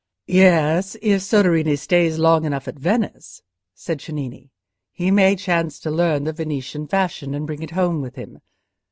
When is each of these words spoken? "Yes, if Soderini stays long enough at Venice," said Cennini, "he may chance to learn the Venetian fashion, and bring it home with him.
"Yes, 0.25 0.97
if 0.99 1.21
Soderini 1.21 1.75
stays 1.77 2.17
long 2.17 2.43
enough 2.43 2.67
at 2.67 2.73
Venice," 2.79 3.43
said 3.75 3.99
Cennini, 3.99 4.49
"he 4.91 5.11
may 5.11 5.35
chance 5.35 5.77
to 5.77 5.91
learn 5.91 6.23
the 6.23 6.33
Venetian 6.33 6.87
fashion, 6.87 7.35
and 7.35 7.45
bring 7.45 7.61
it 7.61 7.69
home 7.77 8.01
with 8.01 8.15
him. 8.15 8.39